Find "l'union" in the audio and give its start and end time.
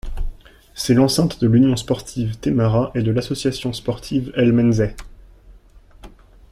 1.47-1.75